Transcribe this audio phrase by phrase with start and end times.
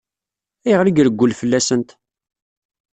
[0.65, 1.89] Ayɣer i ireggel fell-asent?